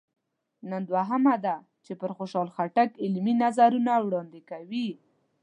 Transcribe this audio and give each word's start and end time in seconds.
نن 0.69 0.81
دوهمه 0.89 1.35
ده 1.45 1.55
چې 1.85 1.91
پر 2.01 2.09
خوشحال 2.17 2.49
خټک 2.55 2.89
علمي 3.03 3.33
نظرونه 3.43 3.93
وړاندې 4.05 4.41
کوي. 4.49 4.87